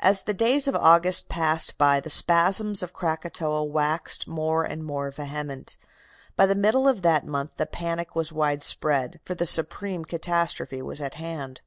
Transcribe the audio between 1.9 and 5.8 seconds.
the spasms of Krakatoa waxed more and more vehement.